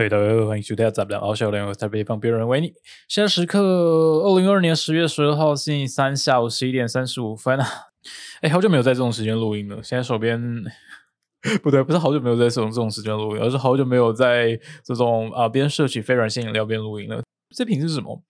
[0.00, 2.72] 嘿，大家好，欢迎收听《杂不了傲笑联》，我在北方，别人为你。
[3.08, 7.66] 现在时刻，二零二二年十月十二号星期三下午十一点三十五分啊！
[8.40, 9.82] 哎，好久没有在这种时间录音了。
[9.82, 10.40] 现在手边
[11.64, 17.20] 不对，不是好久没有在这种这种时间录音，而是好久没有在这种啊边摄取非软性饮料边录音了。
[17.52, 18.22] 这瓶是什么？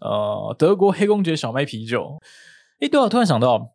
[0.00, 2.18] 呃，德国黑公爵小麦啤酒。
[2.80, 3.74] 哎，对啊，突然想到。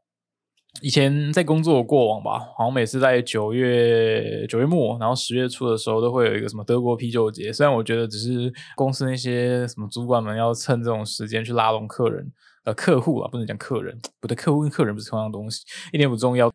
[0.81, 7.51] 以前在工作过往吧，好像每次在九月九月末，然后十月初的时候，都会有一个什么德国啤酒节。
[7.51, 12.31] 虽然我觉得只是公司那些什么主管们要趁这种时间去拉拢客人，
[12.65, 15.63] 呃，客户啊，不能讲客人，不对，客户跟客人不是同样的东西，
[15.93, 16.51] 一点不重要。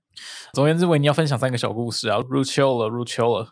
[0.53, 3.45] 总而言之，维尼要分享三个小故事啊，入秋了，入秋了。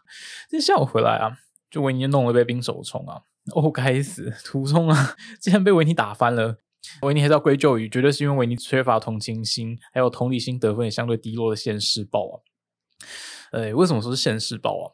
[0.51, 1.33] 今天下午回来啊，
[1.71, 3.23] 就维尼弄了杯冰手冲啊，
[3.55, 6.59] 哦，该死，途中啊，竟然被维尼打翻了。
[7.03, 12.35] 维尼还是要归咎于，绝对是因为维尼缺乏同情心，还有同理心得分也相对低落的现世报啊。
[13.53, 14.87] 呃，为什么说是现世报啊？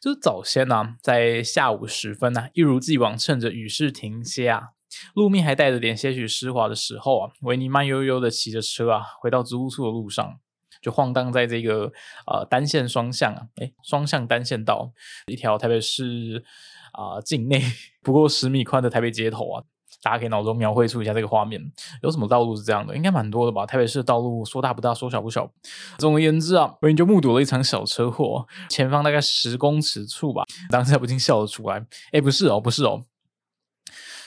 [0.00, 4.70] 就是早先呢，在下午时分呢，一如既往，趁着雨势停歇啊，
[5.14, 10.38] 路面还带着点些许湿滑的时候啊，维尼慢悠悠的骑着车啊，回到植物处的路上，
[10.80, 11.92] 就晃荡在这个
[12.26, 14.92] 呃单线双向啊，哎，双向单线道
[15.26, 16.44] 一条台北市
[16.92, 17.62] 啊境内
[18.02, 19.64] 不过十米宽的台北街头啊。
[20.02, 21.60] 大家可以脑中描绘出一下这个画面，
[22.02, 22.96] 有什么道路是这样的？
[22.96, 23.66] 应该蛮多的吧。
[23.66, 25.50] 台北市的道路说大不大，说小不小。
[25.98, 30.44] 总而言之啊，维尼就目睹了一场小车祸，前方大概十公尺处吧。
[30.70, 31.84] 当下不禁笑了出来。
[32.12, 33.02] 哎，不是哦，不是哦，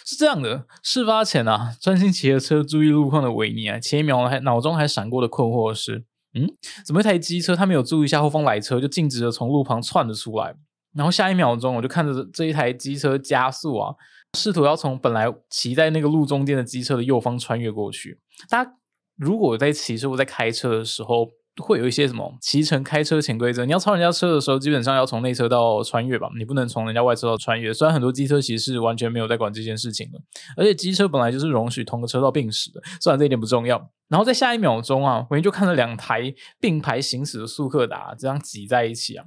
[0.06, 0.66] 是这样的。
[0.84, 6.04] 事发前啊，专心骑着车注意路况的维尼啊，前一秒还脑中还闪过的困惑是：
[6.34, 6.50] 嗯，
[6.86, 10.56] 怎么一台机车他没有注意一下后方来车，就径直的从路旁窜了出来？
[10.96, 13.94] 然后下一秒钟，我就看着这一台机车加速啊。
[14.38, 18.20] 试图要从本来骑在那个路中间的机车的右方穿越过去。
[18.50, 18.72] 大家
[19.18, 21.28] 如果在骑车或在开车的时候，
[21.62, 23.66] 会有一些什么骑乘开车潜规则？
[23.66, 27.74] 你要超人家车的时候，基本上要从内车道穿越吧，你不能从人家外车道穿越。
[27.74, 30.20] 虽然很多机车其实是完全没有在管这件事情的，
[30.56, 33.90] 而且机车本来就是容许同个车道并驶的，虽然这一点不重要。
[34.08, 39.26] 然后在下一秒钟啊，我就看到两台并排行驶的速克达这样挤在一起啊。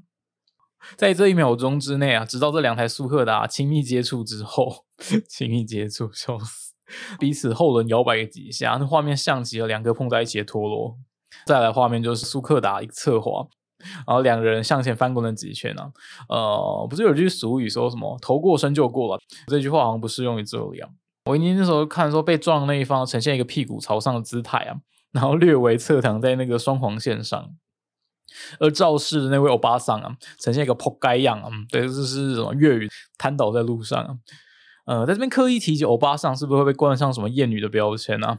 [0.96, 4.84] 在这一秒钟之内啊，直到这两台苏克达亲密接触之后，
[5.28, 6.72] 亲密接触，笑死，
[7.18, 10.96] 彼此后轮摇摆几下，那画面像极了两个碰在一起的陀螺。
[11.46, 13.48] 再来画面就是苏克达一个侧滑，
[14.06, 15.90] 然后两个人向前翻滚了几圈呢。
[16.28, 19.20] 呃，不是有句俗语说什么“头过身就过了”？
[19.48, 20.90] 这句话好像不适用于这里啊。
[21.30, 24.76] 维尼那时候看说被撞的那一方呈现一个屁股朝上的姿态啊，
[25.12, 27.54] 然后略微侧躺在那个双黄线上。
[28.58, 32.88] 而肇事的那位欧巴桑啊，呈现一个扑街样啊，对，这是什么粤语？
[33.18, 34.16] 瘫倒在路上啊，
[34.86, 38.38] 呃，在这边刻意提及欧巴桑，是不是会被冠上什么艳女的标签呢？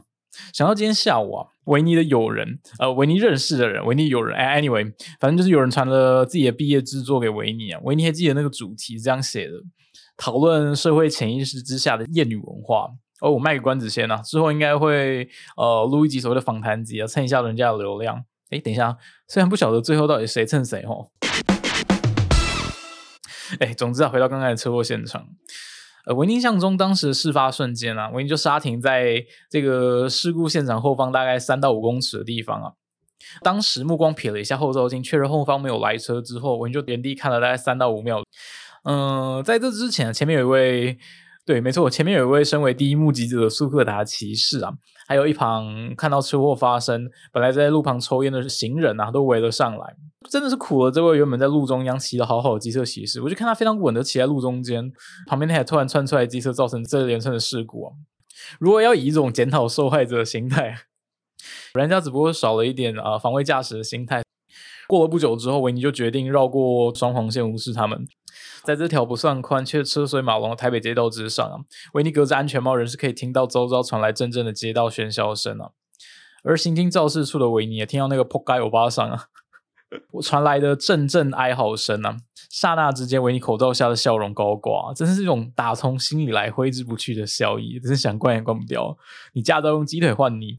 [0.52, 9.52] 想到今天下午啊，维尼的友人，呃，维尼认识的人，维尼友人，哎，anyway，反正就是有人传了自己的毕业制作给维尼啊，维尼还记得那个主题是这样写的：
[10.16, 12.90] 讨论社会潜意识之下的艳女文化。
[13.20, 18.24] 哦，我卖个关子先啊，之后应该会呃录一集所谓的访谈集啊，蹭一下人家的流量。
[18.50, 18.96] 哎，等一下，
[19.28, 21.10] 虽然不晓得最后到底谁蹭谁哦。
[23.60, 25.26] 哎，总之啊，回到刚才的车祸现场，
[26.06, 32.72] 呃，我印象中当时的事发瞬间啊，维尼就刹停在这个事故现场后方大概三到五公尺的地方啊。
[33.42, 38.22] 当时目光瞥了一下后照镜，确认后方没有来车之后，维尼就原地看了大概三到五秒。
[38.84, 40.98] 嗯，在这之前，前面有一位。
[41.46, 44.72] 对，没错，前面有一位身为第一目击者的苏克达骑士啊，
[45.06, 49.96] 还有一旁看到车祸发生，本来在路旁抽烟的行人啊，都围了上来，
[50.30, 53.20] 真的是苦了这位原本在路中央骑的好好的机车骑士。
[53.22, 54.92] 我就看他非常稳的骑在路中间，
[55.26, 57.92] 旁边那台突然窜出来机车造成这连串的事故啊。
[58.58, 60.74] 如果要以一种检讨受害者的心态，
[61.74, 64.22] 人家只不过少了一点啊防卫驾驶的心态。
[64.86, 68.06] 过了不久之后，维尼就决定绕过双黄线，无视他们。
[68.64, 71.60] 在这条不算宽却车水马龙的台北街道之上啊，
[71.92, 75.70] 维尼隔着安全帽仍是可以听到周遭传来阵阵的街道喧嚣声啊。
[76.42, 79.26] 而行经肇事处的维尼也听到那个扑街欧巴桑啊，
[80.22, 82.16] 传来的阵阵哀嚎声啊。
[82.50, 88.96] 刹那之间，维尼口罩下的笑容高挂，真是一种打从心里来挥之不去的笑意，真是想关也关不掉。
[89.34, 90.58] 你驾照用鸡腿换你。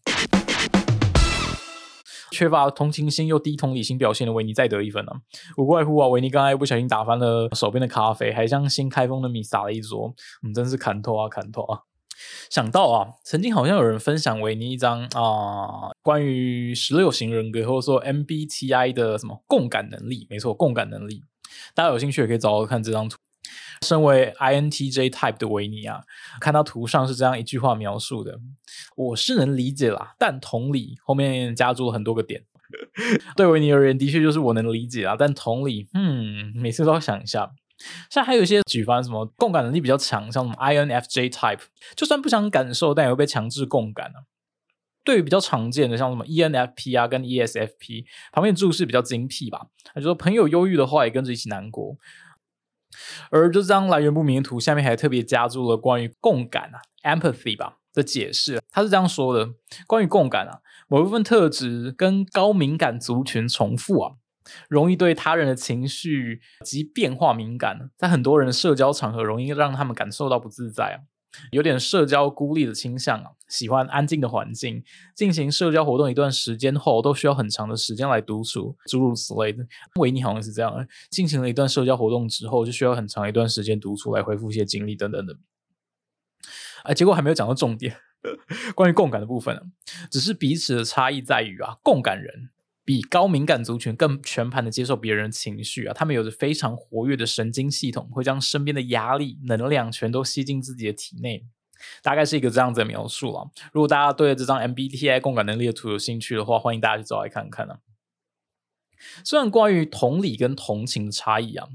[2.31, 5.13] 缺乏同情心又低同理心表现的维尼再得一分了，
[5.57, 10.13] 无怪乎啊，维尼刚才不小心打翻了手边的咖啡，还将新开封的米撒了一桌，
[10.44, 11.80] 嗯，真是砍头啊砍头啊！
[12.50, 21.21] 想到啊，曾经好像有人分享维尼一张啊，关于十六型人格或者说 MBTI 的什么共感能力，没错，共感能力，
[21.74, 23.18] 大家有兴趣也可以找找看这张图。
[23.85, 26.01] 身为 INTJ type 的维尼啊，
[26.41, 28.39] 看到图上是这样一句话描述的
[28.97, 32.43] ：“我是能理解啦，但同理后面加注了很多个点。
[33.37, 37.51] 对维尼而言，的确就是我能理解啊，但同理，嗯，每次都要想一下。
[38.09, 41.59] 像还有一些举凡什么共感能力比较强，像什么 INFJ type，
[41.95, 44.25] 就算不想感受，但也会被强制共感啊。
[45.03, 49.67] 对于比较常见的，像什么 ENFP 啊跟 ESFP，旁边注释比较精辟吧。
[49.93, 51.95] 他就说朋友忧郁的话，也跟着一起难过。
[53.31, 58.62] 而这张来源不明的图下面还特别加注了关于共感啊 （empathy） 吧的解释。
[58.71, 59.51] 他是这样说的：
[59.88, 64.13] 关于共感啊，某部分特质跟高敏感族群重复啊。
[64.69, 71.09] 容易对他人的情绪及变化敏感，在很多人的社交场合，容易让他们感受到不自在啊，
[71.51, 74.83] 有点社交孤立的倾向啊，喜欢安静的环境，
[75.15, 79.65] 进行社交活动一段时间后，都需要很长的时间来独处，诸如此类的。
[79.99, 85.37] 维尼好像是这样，进行了一段社交活动之后，就需要很长一段时间独处来恢复一些精力等等的。
[86.83, 87.97] 啊，结果还没有讲到重点，
[88.75, 89.71] 关于共感的部分
[90.11, 92.49] 只是彼此的差异在于啊，共感人。
[92.85, 101.43] 比高敏感族群更全盘的接受别人情绪啊，他们有着非常活跃的神经系统，会将身边的压力、能量全都吸进自己的体内，
[102.03, 103.49] 大概是一个这样子的描述啊。
[103.73, 107.79] 如果大家对这张 MBTI 共感能力的图有兴趣的话，欢迎大家去找来看看啊。
[109.23, 111.67] 虽然关于同理跟同情的差异啊，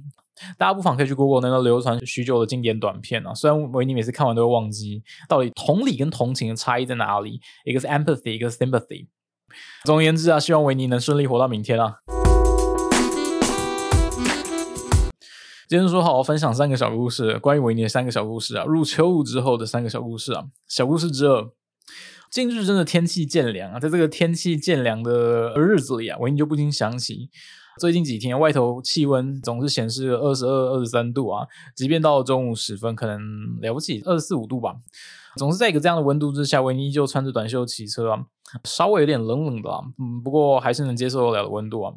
[0.56, 3.34] 大家不妨可以去 Google 那个流传许久的经典短片啊。
[3.34, 9.08] 虽然维尼每次看完都会忘记到底同理跟同情的差异在哪里，一个是 empathy，一个是 sympathy。
[9.84, 11.96] 总而言之啊，希望维尼能顺利活到明天啊！
[15.68, 18.64] 今天说好分享三个小故事，关于维尼的三个小故事啊。
[18.64, 20.44] 入秋雾之后的三个小故事啊。
[20.66, 21.48] 小故事之二：
[22.30, 27.30] 近日真的天气渐凉啊，在这个天气渐凉的日子里啊，维尼就不禁想起
[27.78, 31.46] 最近几天外头气温总是显示二十二、二十三度啊，
[31.76, 33.20] 即便到了中午时分，可能
[33.62, 34.74] 了不起二十四五度吧。
[35.36, 38.18] 总是在一个这样的温度之下，维尼依旧穿着短袖骑车啊，
[38.64, 41.94] 稍微有点冷冷的啊，嗯，不过还是能接受得了的温度啊。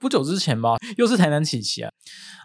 [0.00, 1.90] 不久之前吧，又是台南起骑啊，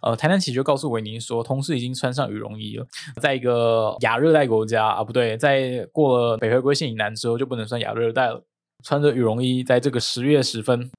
[0.03, 2.87] 呃，台南起就告诉维尼说，同事已经穿上羽绒衣了，
[3.21, 8.45] 在一个亚热带国家啊，不对，在过了北回归线以南之后就不能算亚热带了。
[8.81, 10.89] 穿着羽绒衣，在这个十月十分，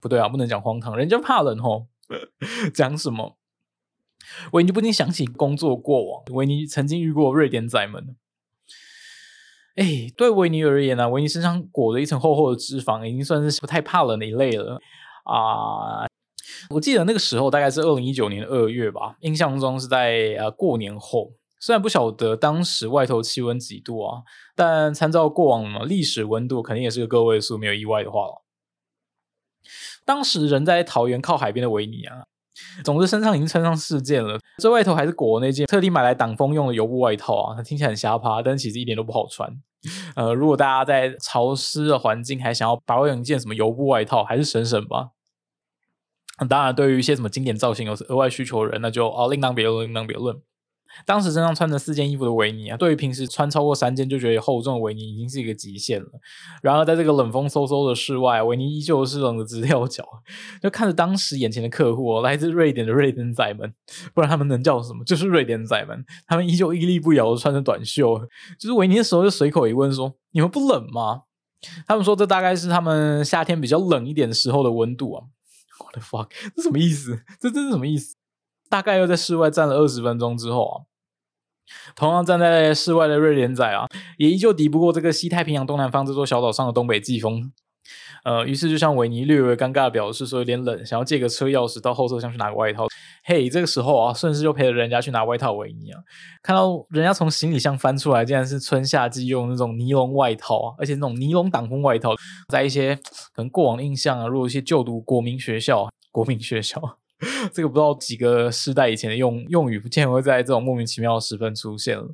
[0.00, 1.86] 不对啊，不能讲荒唐，人家怕冷哦。
[2.74, 3.37] 讲什么？
[4.52, 8.16] 维尼不禁想起工作过往，维尼曾经遇过瑞典仔们。
[9.76, 14.80] 哎，对维尼而言呢，维尼身上裹着一层厚厚的脂肪，已经算是不太怕冷的一类了
[15.24, 16.06] 啊。
[16.70, 21.32] 我记得那个时候大概是二零一九年二月吧，印象中是在呃过年后。
[21.60, 24.22] 虽然不晓得当时外头气温几度啊，
[24.56, 28.44] 但参照过往历史温度，肯定也是个个位数，没有意外的话了。
[30.04, 32.24] 当时人在桃园靠海边的维尼啊。
[32.84, 37.54] 总之，身上已经穿上四件了，这外头还是裹那件特地买来挡风用的油布外套啊。
[37.56, 39.50] 它听起来很瞎趴，但其实一点都不好穿。
[40.16, 45.10] 呃，如果大家在潮湿的环境还想要保养一件什么油布外套，还是省省吧。
[46.48, 50.36] 当然，对于一些什么经典造型有额外需求的人，那就哦另当别论，另当别论。
[51.06, 56.08] 当时身上穿着四件衣服的维尼啊，对于平时穿超过三件就觉得厚重的维尼，已经是一个极限了。
[56.62, 60.04] 然而，在这个冷风嗖嗖的室外，维尼依旧是冷的直跳脚，
[60.62, 63.72] 就看着当时眼前的客户，来自瑞典的瑞典仔们，
[64.14, 65.04] 不然他们能叫什么？
[65.04, 68.18] 就是瑞典仔们，他们依旧屹立不摇的穿着短袖。
[68.58, 71.22] 就是维尼的时候，就随口一问说：“你们不冷吗？”
[71.86, 75.24] 他们说：“这大概是他们夏天比较冷一点时候的温度啊。”
[75.84, 77.20] 我的 fuck，这什么意思？
[77.40, 78.16] 这这是什么意思？
[78.68, 80.74] 大概又在室外站了二十分钟之后啊，
[81.94, 83.86] 同样站在室外的瑞典仔啊，
[84.18, 87.52] 也依旧敌不过这个西太平洋东南方这座小岛上的东北季风。
[88.24, 92.86] 呃，于是就向维尼略微尴尬的表示说有点冷，想要借个车钥匙到后车厢去拿个外套。
[93.24, 95.52] 嘿，这个时候啊，顺势就陪着人家去拿外套。
[95.52, 96.00] 维尼啊，
[96.42, 102.10] 看到人家从行李箱翻出来，竟然是春夏季用那种尼龙外套啊，而且那种尼龙挡风外套，
[102.48, 106.98] 在一些可能过往的印象啊，如果一些就读国民学校，国民学校。
[107.52, 112.08] 这个不知道几个世代以前的用用语，竟然会在这种莫名其妙的时分出现了。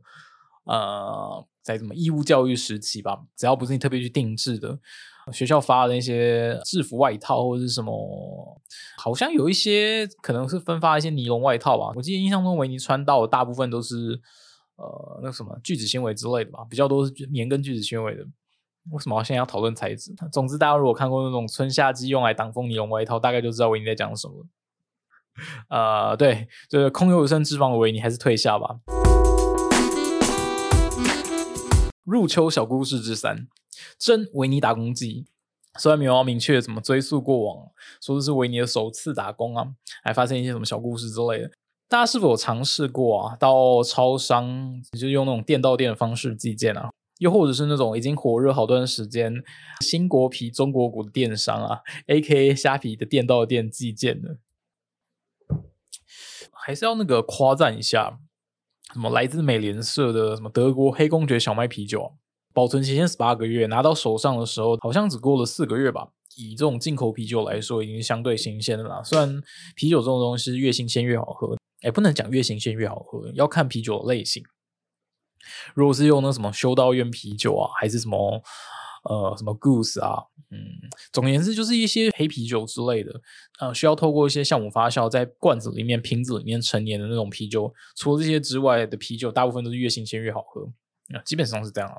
[0.64, 4.78] 呃，在什么义务教育时期吧，只要不是你特别去定制的，
[5.30, 8.62] 学校发的那些制服外套或者是什么，
[8.96, 11.92] 好像有一些可能是分发一些尼龙外套吧。
[11.94, 14.18] 我记得印象中维尼穿到的大部分都是
[14.76, 18.24] 呃那什么聚酯纤维之类的吧，比较多是棉跟聚酯纤维的。
[18.90, 20.14] 为什么现在要讨论材质？
[20.32, 24.46] 总之，大家如果看过那种春夏季用来挡风尼龙外套，大概就知道维尼在讲什么。
[25.68, 28.76] 呃，对，就是空有一身脂肪的维尼，还是退下吧。
[32.04, 33.48] 入秋小故事之三：
[33.98, 35.26] 真维尼打工记。
[35.78, 37.66] 虽然没有明确怎么追溯过往，
[38.00, 39.68] 说的是维尼的首次打工啊，
[40.04, 41.50] 还发生一些什么小故事之类的。
[41.88, 43.36] 大家是否有尝试过啊？
[43.36, 46.90] 到超商就用那种店到店的方式寄件啊？
[47.18, 49.42] 又或者是那种已经火热好段时间
[49.80, 54.36] 新国皮中国股的电商啊，A K A 虾皮的店到店寄件的？
[56.66, 58.18] 还是要那个夸赞一下，
[58.94, 62.14] 什么来自美联社的什么德国黑公爵小麦啤酒，
[62.54, 66.08] 保存期限十八个月，拿到手上的时候好像只过了四个月吧。
[66.36, 69.02] 以这种进口啤酒来说，已经相对新鲜的啦。
[69.02, 69.42] 虽然
[69.76, 74.42] 啤酒这种东西越新鲜越好喝，哎，不能讲越新鲜越好喝，要看啤酒的类型。
[75.74, 78.42] 如果是用那什么修道院啤酒啊，还是什么
[79.04, 80.58] 呃什么 Goose 啊，嗯，
[81.12, 83.20] 总而言之就是一些黑啤酒之类的，
[83.60, 87.72] 呃，需要透过一些酵母发酵在罐子里面、瓶子里面陈年的那种啤酒。
[87.96, 90.62] 除了这些之外的啤酒，大部分都是越新鲜越好喝
[91.16, 91.96] 啊，基本上是这样啊。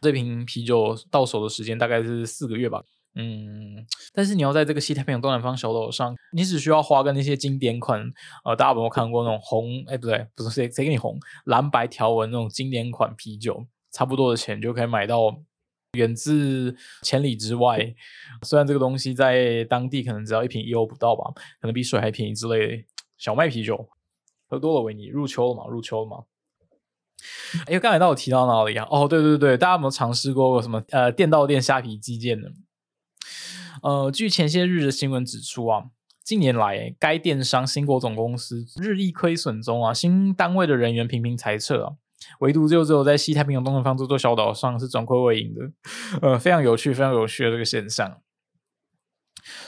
[0.00, 2.82] 这瓶啤酒到手的时间大概是四个月吧。
[3.14, 8.00] 嗯，但是你要在这个西太平洋东南方小岛上，你只需要花个那些经典款，
[8.42, 9.84] 呃，大家有没有看过那种红？
[9.86, 15.30] 哎，不对，不是谁谁给你红蓝白条纹那种经典款啤酒，差不多的钱就可以买到
[15.92, 17.94] 远自千里之外。
[18.42, 21.30] 虽然这个东西在当地可能只要一瓶一欧不到吧，
[21.60, 22.84] 可能比水还便宜之类的。
[23.18, 23.88] 小麦啤酒
[24.48, 25.66] 喝多了维尼，入秋了嘛？
[25.66, 26.24] 入秋了嘛？
[27.66, 28.86] 哎，刚才到底提到哪里啊？
[28.90, 32.48] 哦，对对对，大家有没有尝试过什么呃店到店虾皮基建呢？
[33.82, 35.90] 呃，据前些日的新闻指出啊，
[36.24, 41.96] 近年来该电商新国总公司日益亏损中啊，新单位的人员频频裁撤啊，
[42.40, 45.60] 唯独就只有在西太平洋东南方这座小岛上是转亏为盈的，
[46.20, 48.20] 呃，非常有趣，非常有趣的这个现象。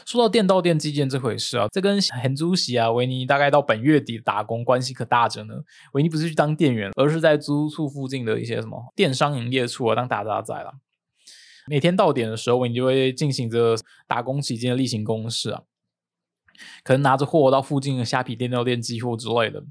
[0.07, 5.55] 说到店到店基建这回事啊，这跟很主席啊维尼大概到本月底打工关系可大着呢。
[5.93, 10.75] 维尼不是去当店员，而是在租处附近的一些什么电商营业处啊当打杂仔了。
[11.67, 15.63] 每天到点的时候，你就会进行着打工期间的例行公事啊，
[16.85, 19.65] 可能拿着货到附近的虾皮店到店寄货之类的。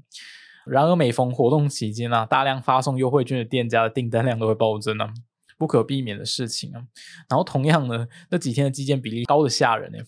[0.66, 5.12] 然而每逢活动期间啊，大量发送优惠券的店家的订单量都会暴增啊，
[5.58, 6.82] 不可避免的事情啊。
[7.28, 9.98] 然后同样呢，那几天的基建比例高的吓人呢。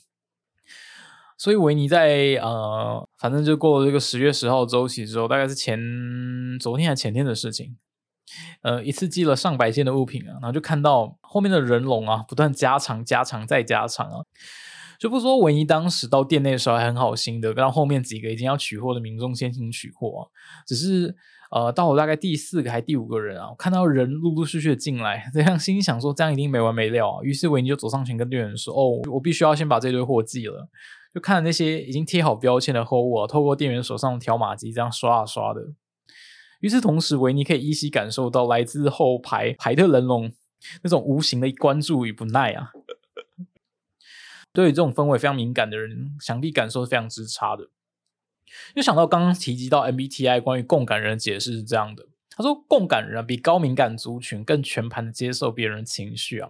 [1.39, 5.79] 所以维尼在呃，反正就过了这个十月十号周期之后，大概是前
[6.59, 7.77] 昨天还前天的事情。
[8.63, 14.25] 呃，一次寄了上百件的物品啊，然后就看到后面的人龙啊，不断加长、加长再加长啊。
[14.99, 20.31] 就不说维尼当时到店内的时候还很好心的，让后面几个已经要取货的民众先行取货。
[20.67, 21.15] 只是
[21.51, 27.23] 呃，到了大概第四个还第五个人啊，看到人陆陆续续的进来，这样心想说这样一定没完没了啊。
[27.23, 30.69] 于是维尼就走上前跟店员说：“哦，我必须要先把这堆货寄了。”
[31.15, 35.63] 就看那些已经贴好标签的货物啊，透过店员手上的条码机这样刷啊刷的。
[36.61, 40.33] 与此同时，维尼可以依稀感受到来自后排排特人龙
[40.83, 42.73] 那种无形的关注与不耐啊。
[44.57, 47.69] 对于这种氛围非常敏感的人，想必感受是非常之差的。
[48.75, 56.49] 又想到刚刚提及到 MBTI 关于共感人的解释是这样的：他说，共感人比高敏感族群更全盘的接受别人的情绪啊，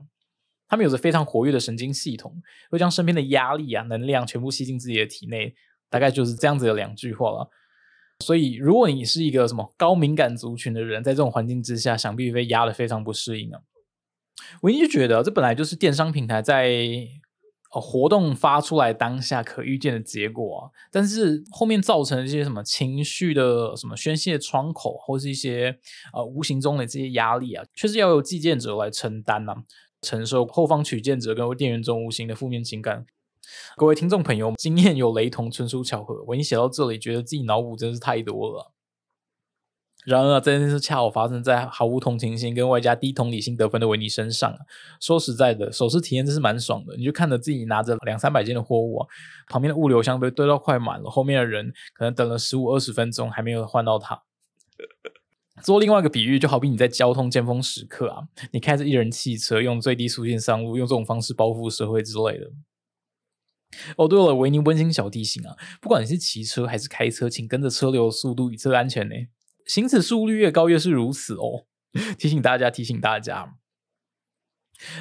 [0.68, 5.54] 他们有着非常活跃的神经系统，会将身边的压力啊、能量全部吸进自己的体内。
[5.88, 7.48] 大概就是这样子的两句话了。
[8.24, 13.60] 所以，如果你是一个什么高敏感族群的人，在这种环境之下，想必被压得非常不适应啊。
[14.62, 16.68] 我一直觉得，这本来就是电商平台在
[17.80, 20.60] 活动发出来当下可预见的结果啊。
[20.90, 25.78] 但是后面造成一些什么情绪的什么宣泄窗口，或是一些
[26.12, 29.54] 呃无形中的这些压力啊，却是要由寄件者来承担呐，
[30.02, 33.06] 承受后方取件者跟店员中无形的负面情感。
[33.76, 36.24] 各位听众朋友，经验有雷同，纯属巧合。
[36.26, 38.72] 我已经写到这里，觉得自己脑补真是太多了。
[40.06, 44.56] 然而，这件事恰好发生在毫无同情心跟外加低同理心得分的维尼身上。
[45.00, 46.96] 说实在的，手持体验真是蛮爽的。
[46.96, 49.04] 你就看着自己拿着两三百件的货物，
[49.48, 54.22] 旁边的物流箱被堆到快满了，后面的人可能等了十五二十分钟还没有换到它。
[55.64, 62.52] 做另外一个比喻，就好比你在交通尖峰时刻啊，你开着一人汽车，用最低速线上路，用这种方式包覆社会之类的。
[63.96, 69.14] 哦，对了，维尼温馨小提醒啊，不管你是骑车还是开车，请跟着车流的速度以测安全呢。
[69.66, 71.66] 行驶速率越高，越是如此哦。
[72.16, 73.54] 提醒大家，提醒大家。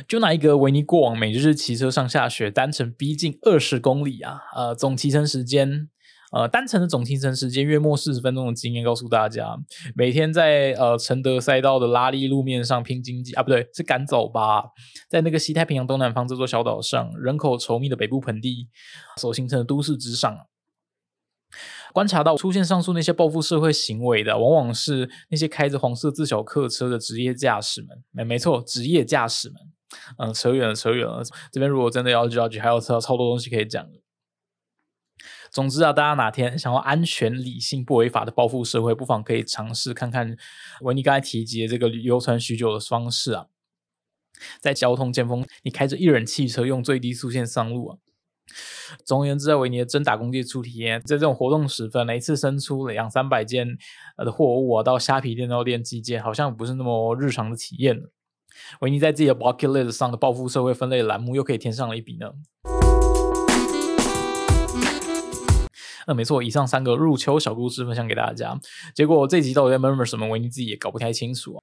[0.07, 5.89] 就拿一个维尼过往每日骑车上下学，单程逼近二十公里啊，呃，总骑乘时间。
[6.31, 9.57] 呃，单程的总行程时间约莫四十分钟的经验告诉大家，
[9.95, 14.63] 每天在呃承德赛道的拉力路面上拼经济啊，不对，是赶走吧。
[15.09, 18.67] 在那个西太平洋东南方这座小岛上，人口稠密的北部盆地
[19.17, 20.35] 所形成的都市之上，
[21.93, 28.03] 观察到出现上述那些报复社会行为的，往往是那些开着黄色自小客车的职业驾驶们。
[28.11, 29.57] 没没错，职业驾驶们。
[30.17, 31.23] 嗯，扯远了，扯远了。
[31.51, 33.87] 这边如果真的要要去，还有超超多东西可以讲。
[35.49, 40.35] 总之啊，大家哪天想要安全、理性、不违法的报复社会，不妨可以尝试看看
[40.81, 43.45] 维尼刚才提及的这个流传许久的方式啊。
[44.59, 47.97] 在交通尖峰，你开着一人汽车，用最低速线上路啊。
[49.03, 53.67] 总而言之，在维尼的真打工界初体验，在这种活动时分，一次生出两三百件
[54.17, 58.03] 呃的货物啊，到虾皮电脑店寄件，好像不是那么日常的体验。
[58.79, 62.31] 维尼在自己的 bucket list 上的报复社会分类栏目又可以添上了一笔呢。
[66.07, 68.57] 那没错，以上三个入秋小故事分享给大家。
[68.93, 71.59] 结果这集到底在 murmur 什么，维尼自己也搞不太清楚啊。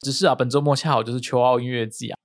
[0.00, 2.18] 只是啊，本周末恰好就是秋奥音乐季啊，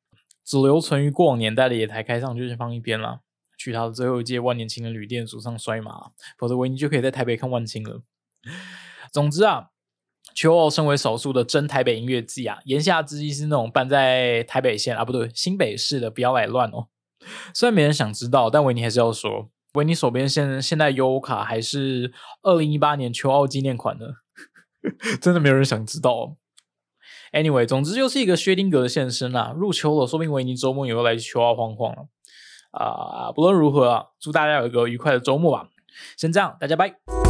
[0.44, 3.20] 只留存于过往年代的野台开唱就先放一边了，
[3.62, 8.02] 去他的最后一届万年青的旅店组上摔马，否则维尼就可以在台北看万青了。
[9.14, 9.68] 总之啊，
[10.34, 16.88] 秋奥身为少数的真台北音乐季啊，言下之意是那种办在台北县啊，不对，新北市的，不要来乱哦。
[17.54, 24.08] 虽然没人想知道，但维尼还是要说，维尼手边现现在优卡还是二零一八年秋奥纪念款呢，
[25.22, 26.14] 真的没有人想知道。
[26.16, 26.38] 哦
[27.34, 29.54] Anyway，总之就是一个薛定谔的现身啊！
[29.56, 32.10] 入秋了，说不定维尼周末也会来秋奥晃晃了！
[32.72, 35.68] 啊不论如何，祝大家有一个愉快的周末吧！
[36.18, 37.21] 先这样，大家拜。